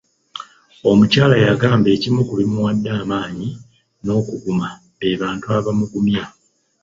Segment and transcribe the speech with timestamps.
[0.89, 3.49] Omukyala yagamba ekimu ku bimuwadde amaanyi
[4.03, 6.23] n’okuguma be bantu abamugumya.